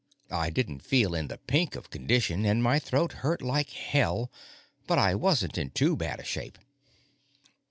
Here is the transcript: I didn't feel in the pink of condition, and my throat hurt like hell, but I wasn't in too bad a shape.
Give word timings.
I 0.31 0.49
didn't 0.49 0.81
feel 0.81 1.13
in 1.13 1.27
the 1.27 1.37
pink 1.37 1.75
of 1.75 1.91
condition, 1.91 2.43
and 2.43 2.63
my 2.63 2.79
throat 2.79 3.11
hurt 3.21 3.39
like 3.43 3.69
hell, 3.69 4.31
but 4.87 4.97
I 4.97 5.13
wasn't 5.13 5.59
in 5.59 5.69
too 5.69 5.95
bad 5.95 6.19
a 6.19 6.23
shape. 6.23 6.57